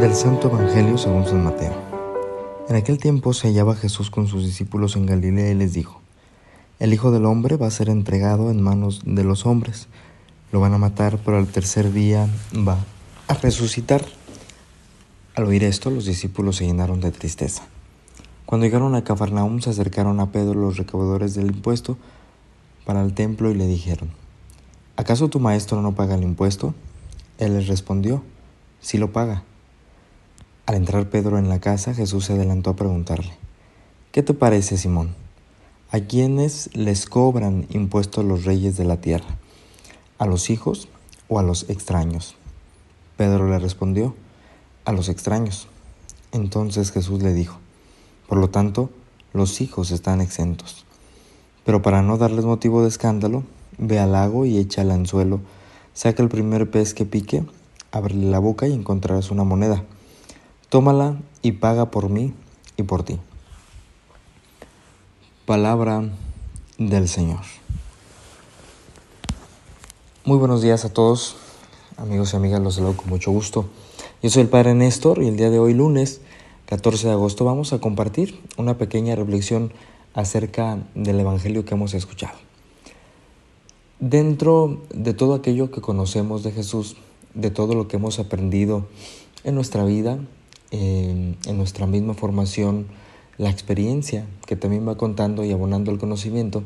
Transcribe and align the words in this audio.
Del 0.00 0.14
Santo 0.14 0.48
Evangelio 0.48 0.96
según 0.96 1.26
San 1.26 1.44
Mateo. 1.44 1.74
En 2.66 2.76
aquel 2.76 2.96
tiempo 2.96 3.34
se 3.34 3.48
hallaba 3.48 3.76
Jesús 3.76 4.08
con 4.08 4.28
sus 4.28 4.46
discípulos 4.46 4.96
en 4.96 5.04
Galilea 5.04 5.50
y 5.50 5.56
les 5.56 5.74
dijo, 5.74 6.00
El 6.78 6.94
Hijo 6.94 7.10
del 7.10 7.26
Hombre 7.26 7.58
va 7.58 7.66
a 7.66 7.70
ser 7.70 7.90
entregado 7.90 8.50
en 8.50 8.62
manos 8.62 9.02
de 9.04 9.24
los 9.24 9.44
hombres, 9.44 9.88
lo 10.52 10.60
van 10.60 10.72
a 10.72 10.78
matar, 10.78 11.18
pero 11.22 11.36
al 11.36 11.48
tercer 11.48 11.92
día 11.92 12.26
va 12.66 12.78
a 13.28 13.34
resucitar. 13.34 14.06
Al 15.34 15.44
oír 15.44 15.64
esto, 15.64 15.90
los 15.90 16.06
discípulos 16.06 16.56
se 16.56 16.64
llenaron 16.64 17.02
de 17.02 17.12
tristeza. 17.12 17.64
Cuando 18.46 18.64
llegaron 18.64 18.94
a 18.94 19.04
Cafarnaum 19.04 19.60
se 19.60 19.68
acercaron 19.68 20.18
a 20.18 20.32
Pedro 20.32 20.54
los 20.54 20.78
recaudadores 20.78 21.34
del 21.34 21.48
impuesto 21.48 21.98
para 22.86 23.02
el 23.02 23.12
templo 23.12 23.50
y 23.50 23.54
le 23.54 23.66
dijeron, 23.66 24.08
¿acaso 24.96 25.28
tu 25.28 25.40
maestro 25.40 25.82
no 25.82 25.94
paga 25.94 26.14
el 26.14 26.22
impuesto? 26.22 26.74
Él 27.38 27.54
les 27.54 27.68
respondió, 27.68 28.22
sí 28.80 28.98
lo 28.98 29.12
paga. 29.12 29.44
Al 30.66 30.74
entrar 30.74 31.08
Pedro 31.08 31.38
en 31.38 31.48
la 31.48 31.60
casa, 31.60 31.94
Jesús 31.94 32.24
se 32.24 32.32
adelantó 32.32 32.70
a 32.70 32.76
preguntarle, 32.76 33.32
¿qué 34.10 34.22
te 34.22 34.34
parece, 34.34 34.76
Simón? 34.76 35.14
¿A 35.92 36.00
quiénes 36.00 36.70
les 36.74 37.06
cobran 37.06 37.66
impuestos 37.70 38.24
los 38.24 38.44
reyes 38.44 38.76
de 38.76 38.84
la 38.84 39.00
tierra? 39.00 39.36
¿A 40.18 40.26
los 40.26 40.50
hijos 40.50 40.88
o 41.28 41.38
a 41.38 41.42
los 41.42 41.70
extraños? 41.70 42.34
Pedro 43.16 43.48
le 43.48 43.58
respondió, 43.58 44.14
a 44.84 44.92
los 44.92 45.08
extraños. 45.08 45.68
Entonces 46.32 46.90
Jesús 46.90 47.22
le 47.22 47.32
dijo, 47.32 47.58
por 48.28 48.38
lo 48.38 48.50
tanto, 48.50 48.90
los 49.32 49.60
hijos 49.60 49.90
están 49.90 50.20
exentos. 50.20 50.84
Pero 51.64 51.82
para 51.82 52.02
no 52.02 52.18
darles 52.18 52.44
motivo 52.44 52.82
de 52.82 52.88
escándalo, 52.88 53.44
ve 53.78 53.98
al 53.98 54.12
lago 54.12 54.46
y 54.46 54.58
echa 54.58 54.82
el 54.82 54.90
anzuelo, 54.90 55.40
saca 55.94 56.22
el 56.22 56.28
primer 56.28 56.70
pez 56.70 56.94
que 56.94 57.04
pique, 57.04 57.44
ábrele 57.92 58.30
la 58.30 58.38
boca 58.38 58.66
y 58.66 58.72
encontrarás 58.72 59.30
una 59.30 59.44
moneda 59.44 59.84
Tómala 60.68 61.16
y 61.42 61.52
paga 61.52 61.92
por 61.92 62.08
mí 62.08 62.34
y 62.76 62.82
por 62.82 63.04
ti. 63.04 63.20
Palabra 65.46 66.02
del 66.76 67.08
Señor. 67.08 67.42
Muy 70.24 70.38
buenos 70.38 70.62
días 70.62 70.84
a 70.84 70.92
todos, 70.92 71.36
amigos 71.96 72.32
y 72.32 72.36
amigas, 72.36 72.60
los 72.60 72.74
saludo 72.74 72.96
con 72.96 73.08
mucho 73.10 73.30
gusto. 73.30 73.66
Yo 74.24 74.30
soy 74.30 74.42
el 74.42 74.48
Padre 74.48 74.74
Néstor 74.74 75.22
y 75.22 75.28
el 75.28 75.36
día 75.36 75.50
de 75.50 75.60
hoy, 75.60 75.72
lunes 75.72 76.20
14 76.66 77.06
de 77.06 77.12
agosto, 77.12 77.44
vamos 77.44 77.72
a 77.72 77.78
compartir 77.78 78.42
una 78.56 78.76
pequeña 78.76 79.14
reflexión 79.14 79.72
acerca 80.14 80.78
del 80.96 81.20
Evangelio 81.20 81.64
que 81.64 81.74
hemos 81.74 81.94
escuchado. 81.94 82.36
Dentro 83.98 84.82
de 84.94 85.14
todo 85.14 85.34
aquello 85.34 85.70
que 85.70 85.80
conocemos 85.80 86.42
de 86.42 86.52
Jesús, 86.52 86.96
de 87.32 87.50
todo 87.50 87.74
lo 87.74 87.88
que 87.88 87.96
hemos 87.96 88.18
aprendido 88.18 88.86
en 89.42 89.54
nuestra 89.54 89.84
vida, 89.84 90.18
en 90.70 91.36
nuestra 91.56 91.86
misma 91.86 92.12
formación 92.12 92.86
la 93.38 93.50
experiencia 93.50 94.26
que 94.46 94.56
también 94.56 94.86
va 94.86 94.96
contando 94.96 95.44
y 95.44 95.52
abonando 95.52 95.90
el 95.90 95.98
conocimiento, 95.98 96.62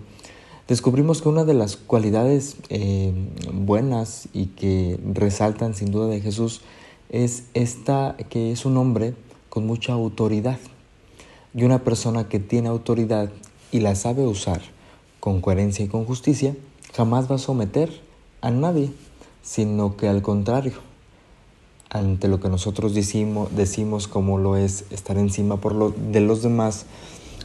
descubrimos 0.68 1.22
que 1.22 1.28
una 1.28 1.44
de 1.44 1.54
las 1.54 1.76
cualidades 1.76 2.56
eh, 2.68 3.12
buenas 3.52 4.28
y 4.32 4.46
que 4.46 4.98
resaltan 5.14 5.74
sin 5.74 5.90
duda 5.90 6.06
de 6.06 6.20
Jesús 6.20 6.62
es 7.10 7.44
esta 7.54 8.16
que 8.28 8.52
es 8.52 8.64
un 8.64 8.76
hombre 8.76 9.14
con 9.48 9.66
mucha 9.66 9.92
autoridad 9.92 10.58
y 11.54 11.64
una 11.64 11.82
persona 11.82 12.28
que 12.28 12.38
tiene 12.38 12.68
autoridad 12.68 13.30
y 13.72 13.80
la 13.80 13.94
sabe 13.94 14.26
usar 14.26 14.62
con 15.18 15.40
coherencia 15.40 15.84
y 15.84 15.88
con 15.88 16.04
justicia, 16.04 16.54
jamás 16.94 17.30
va 17.30 17.36
a 17.36 17.38
someter 17.38 17.90
a 18.40 18.50
nadie, 18.50 18.90
sino 19.42 19.96
que 19.96 20.08
al 20.08 20.22
contrario, 20.22 20.74
ante 21.88 22.28
lo 22.28 22.40
que 22.40 22.48
nosotros 22.48 22.94
decimos, 22.94 23.48
decimos 23.54 24.08
como 24.08 24.38
lo 24.38 24.56
es 24.56 24.84
estar 24.90 25.18
encima 25.18 25.60
por 25.60 25.74
lo, 25.74 25.90
de 25.90 26.20
los 26.20 26.42
demás, 26.42 26.86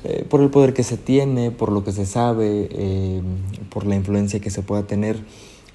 eh, 0.04 0.26
por 0.30 0.42
el 0.42 0.50
poder 0.50 0.74
que 0.74 0.84
se 0.84 0.98
tiene, 0.98 1.52
por 1.52 1.72
lo 1.72 1.84
que 1.84 1.92
se 1.92 2.06
sabe, 2.06 2.70
eh, 2.72 3.22
por 3.70 3.86
la 3.86 3.96
influencia 3.96 4.40
que 4.40 4.52
se 4.52 4.62
pueda 4.62 4.84
tener. 4.84 5.18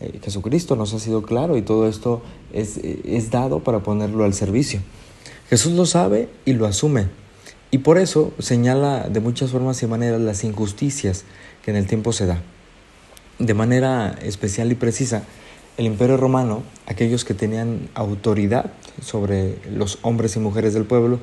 Eh, 0.01 0.21
Jesucristo 0.23 0.77
nos 0.77 0.95
ha 0.95 1.01
sido 1.01 1.23
claro 1.23 1.57
y 1.57 1.63
todo 1.63 1.89
esto 1.89 2.23
es, 2.53 2.79
es 2.79 3.31
dado 3.31 3.61
para 3.61 3.81
ponerlo 3.81 4.25
al 4.25 4.35
servicio. 4.35 4.81
Jesús 5.49 5.73
lo 5.73 5.85
sabe 5.85 6.29
y 6.45 6.53
lo 6.53 6.67
asume. 6.67 7.09
Y 7.73 7.79
por 7.79 7.99
eso 7.99 8.33
señala 8.39 9.09
de 9.09 9.21
muchas 9.21 9.51
formas 9.51 9.83
y 9.83 9.87
maneras 9.87 10.21
las 10.21 10.45
injusticias 10.45 11.25
que 11.65 11.73
en 11.73 11.77
el 11.77 11.87
tiempo 11.87 12.13
se 12.13 12.27
da. 12.27 12.41
De 13.41 13.55
manera 13.55 14.19
especial 14.23 14.71
y 14.71 14.75
precisa, 14.75 15.23
el 15.79 15.87
imperio 15.87 16.19
romano, 16.19 16.63
aquellos 16.87 17.25
que 17.25 17.33
tenían 17.33 17.89
autoridad 17.95 18.71
sobre 19.01 19.57
los 19.75 19.99
hombres 20.03 20.37
y 20.37 20.41
mujeres 20.41 20.75
del 20.75 20.85
pueblo, 20.85 21.21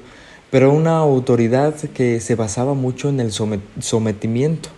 pero 0.50 0.74
una 0.74 0.98
autoridad 0.98 1.76
que 1.76 2.20
se 2.20 2.34
basaba 2.34 2.74
mucho 2.74 3.10
en 3.10 3.20
el 3.20 3.32
sometimiento, 3.32 4.70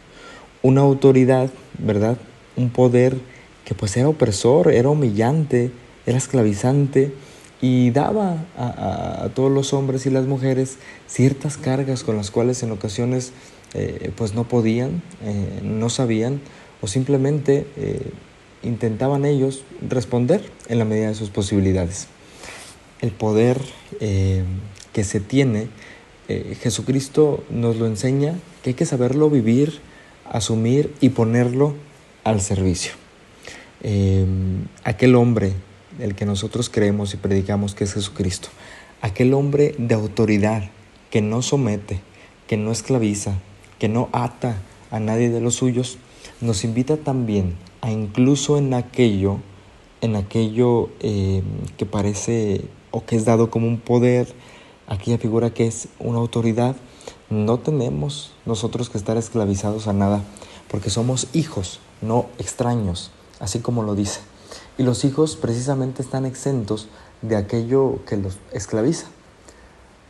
una 0.64 0.82
autoridad, 0.82 1.50
¿verdad? 1.78 2.18
Un 2.58 2.72
poder 2.72 3.16
que 3.64 3.74
pues 3.74 3.96
era 3.96 4.10
opresor, 4.10 4.74
era 4.74 4.90
humillante, 4.90 5.72
era 6.06 6.18
esclavizante 6.18 7.14
y 7.62 7.92
daba 7.92 8.44
a, 8.58 9.30
todos 9.34 9.50
los 9.50 9.72
hombres 9.72 10.06
y 10.06 10.10
las 10.10 10.26
mujeres 10.26 10.78
ciertas 11.08 11.56
cargas 11.56 12.04
con 12.04 12.18
las 12.18 12.32
cuales 12.32 12.64
en 12.64 12.72
ocasiones 12.72 13.32
eh, 13.76 14.12
pues 14.18 14.34
no 14.34 14.44
podían, 14.46 15.02
eh, 15.24 15.62
no 15.64 15.90
sabían 15.90 16.42
o 16.82 16.88
simplemente 16.88 17.68
eh, 17.78 18.12
intentaban 18.64 19.26
ellos 19.26 19.64
responder 19.88 20.42
en 20.68 20.80
la 20.80 20.86
medida 20.86 21.08
de 21.08 21.16
sus 21.16 21.30
posibilidades. 21.30 22.08
El 23.02 23.12
poder 23.12 23.62
eh, 24.00 24.44
que 24.94 25.04
se 25.04 25.20
tiene, 25.20 25.68
eh, 26.28 26.58
Jesucristo 26.62 27.44
nos 27.50 27.78
lo 27.78 27.88
enseña 27.88 28.36
que 28.64 28.72
hay 28.72 28.74
que 28.74 28.86
saberlo 28.86 29.30
vivir, 29.30 29.80
asumir 30.26 30.94
y 31.00 31.10
ponerlo 31.10 31.76
al 32.24 32.42
servicio. 32.42 32.94
Aquel 34.84 35.16
hombre 35.16 35.54
del 35.98 36.14
que 36.14 36.26
nosotros 36.26 36.70
creemos 36.70 37.14
y 37.14 37.18
predicamos 37.18 37.76
que 37.76 37.86
es 37.86 37.94
Jesucristo, 37.94 38.50
aquel 39.02 39.34
hombre 39.34 39.74
de 39.78 39.96
autoridad 39.96 40.70
que 41.10 41.22
no 41.22 41.42
somete, 41.42 42.02
que 42.48 42.58
no 42.58 42.74
esclaviza, 42.74 43.36
que 43.80 43.88
no 43.88 44.10
ata 44.12 44.58
a 44.92 45.00
nadie 45.00 45.30
de 45.30 45.40
los 45.40 45.56
suyos, 45.56 45.98
nos 46.42 46.64
invita 46.64 46.98
también 46.98 47.58
a 47.82 47.92
incluso 47.92 48.58
en 48.58 48.74
aquello, 48.74 49.38
en 50.02 50.16
aquello 50.16 50.90
eh, 51.02 51.44
que 51.78 51.86
parece 51.86 52.66
o 52.92 53.06
que 53.06 53.16
es 53.16 53.26
dado 53.26 53.50
como 53.50 53.68
un 53.68 53.80
poder, 53.80 54.34
aquella 54.88 55.18
figura 55.18 55.54
que 55.54 55.68
es 55.68 55.90
una 56.00 56.20
autoridad, 56.20 56.76
no 57.30 57.60
tenemos 57.60 58.32
nosotros 58.46 58.90
que 58.90 58.98
estar 58.98 59.18
esclavizados 59.18 59.88
a 59.88 59.94
nada, 59.94 60.24
porque 60.70 60.90
somos 60.90 61.28
hijos, 61.34 61.80
no 62.02 62.28
extraños, 62.38 63.12
así 63.40 63.60
como 63.60 63.84
lo 63.84 63.96
dice. 63.96 64.22
Y 64.78 64.84
los 64.84 65.04
hijos 65.04 65.36
precisamente 65.36 66.02
están 66.02 66.26
exentos 66.26 66.88
de 67.22 67.36
aquello 67.36 68.00
que 68.06 68.18
los 68.18 68.38
esclaviza. 68.54 69.08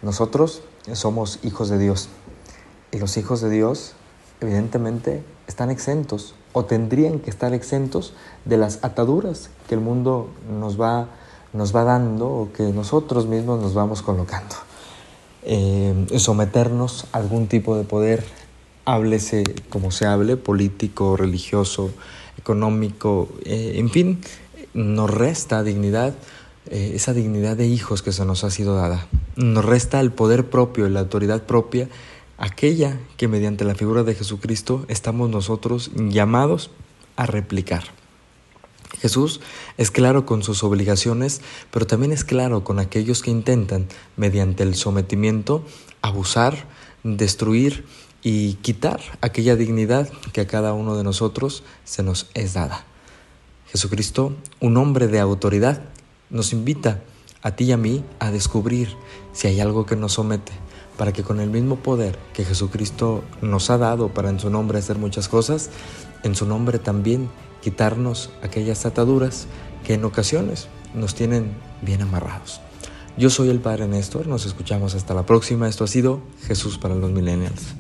Nosotros 0.02 0.62
somos 0.94 1.40
hijos 1.44 1.70
de 1.70 1.80
Dios. 1.80 2.10
Y 2.92 3.00
los 3.00 3.18
hijos 3.18 3.42
de 3.42 3.50
Dios, 3.50 3.96
evidentemente, 4.42 5.24
están 5.48 5.70
exentos 5.72 6.36
o 6.54 6.66
tendrían 6.66 7.20
que 7.20 7.30
estar 7.30 7.54
exentos 7.54 8.14
de 8.46 8.58
las 8.58 8.84
ataduras 8.84 9.50
que 9.68 9.76
el 9.76 9.82
mundo 9.82 10.30
nos 10.60 10.80
va, 10.80 11.08
nos 11.54 11.76
va 11.76 11.84
dando 11.84 12.28
o 12.28 12.54
que 12.54 12.64
nosotros 12.64 13.28
mismos 13.28 13.60
nos 13.62 13.74
vamos 13.74 14.02
colocando. 14.02 14.56
Eh, 15.44 16.08
someternos 16.18 17.06
a 17.12 17.18
algún 17.18 17.48
tipo 17.48 17.78
de 17.78 17.84
poder, 17.84 18.24
háblese 18.86 19.44
como 19.70 19.92
se 19.92 20.06
hable, 20.06 20.38
político, 20.38 21.16
religioso, 21.16 21.92
económico, 22.38 23.30
eh, 23.46 23.74
en 23.76 23.90
fin, 23.90 24.22
nos 24.74 25.10
resta 25.10 25.64
dignidad, 25.64 26.14
eh, 26.70 26.92
esa 26.96 27.14
dignidad 27.14 27.58
de 27.58 27.68
hijos 27.68 28.02
que 28.02 28.12
se 28.12 28.26
nos 28.26 28.44
ha 28.44 28.52
sido 28.52 28.76
dada. 28.76 29.08
Nos 29.36 29.64
resta 29.66 30.00
el 30.00 30.12
poder 30.12 30.50
propio, 30.50 30.90
la 30.90 31.02
autoridad 31.02 31.44
propia 31.44 31.88
aquella 32.40 32.98
que 33.18 33.28
mediante 33.28 33.66
la 33.66 33.76
figura 33.76 34.04
de 34.04 34.16
Jesucristo 34.16 34.86
estamos 34.88 35.30
nosotros 35.30 35.92
llamados 35.96 36.72
a 37.16 37.26
replicar. 37.26 37.84
Jesús 39.00 39.40
es 39.78 39.92
claro 39.92 40.26
con 40.26 40.42
sus 40.42 40.64
obligaciones, 40.64 41.42
pero 41.70 41.86
también 41.86 42.12
es 42.12 42.24
claro 42.24 42.64
con 42.64 42.80
aquellos 42.80 43.22
que 43.22 43.30
intentan, 43.30 43.88
mediante 44.18 44.64
el 44.64 44.76
sometimiento, 44.76 45.64
abusar, 46.02 46.66
destruir 47.04 47.86
y 48.24 48.54
quitar 48.56 49.00
aquella 49.22 49.56
dignidad 49.56 50.10
que 50.34 50.42
a 50.42 50.48
cada 50.48 50.74
uno 50.74 50.98
de 50.98 51.04
nosotros 51.04 51.64
se 51.84 52.04
nos 52.04 52.30
es 52.34 52.54
dada. 52.54 52.86
Jesucristo, 53.68 54.36
un 54.60 54.78
hombre 54.78 55.08
de 55.08 55.20
autoridad, 55.20 55.82
nos 56.30 56.52
invita 56.54 57.02
a 57.42 57.56
ti 57.56 57.66
y 57.66 57.72
a 57.72 57.78
mí 57.78 58.04
a 58.20 58.32
descubrir 58.32 58.96
si 59.32 59.48
hay 59.48 59.60
algo 59.60 59.86
que 59.86 59.96
nos 59.96 60.14
somete, 60.14 60.52
para 61.00 61.14
que 61.14 61.24
con 61.24 61.40
el 61.40 61.50
mismo 61.50 61.78
poder 61.78 62.20
que 62.34 62.44
Jesucristo 62.44 63.24
nos 63.42 63.70
ha 63.70 63.78
dado 63.78 64.10
para 64.10 64.30
en 64.30 64.38
su 64.38 64.50
nombre 64.50 64.80
hacer 64.80 64.98
muchas 64.98 65.30
cosas, 65.30 65.70
en 66.24 66.36
su 66.36 66.46
nombre 66.46 66.78
también 66.78 67.30
quitarnos 67.62 68.32
aquellas 68.44 68.86
ataduras 68.86 69.48
que 69.86 69.94
en 69.94 70.04
ocasiones 70.04 70.68
nos 70.94 71.16
tienen 71.16 71.54
bien 71.82 72.02
amarrados. 72.02 72.60
Yo 73.18 73.30
soy 73.30 73.50
el 73.50 73.62
Padre 73.62 73.88
Néstor, 73.88 74.28
nos 74.28 74.46
escuchamos 74.46 74.94
hasta 74.94 75.14
la 75.14 75.26
próxima. 75.26 75.70
Esto 75.70 75.86
ha 75.86 75.88
sido 75.88 76.20
Jesús 76.46 76.78
para 76.78 76.96
los 76.96 77.12
Millennials. 77.12 77.76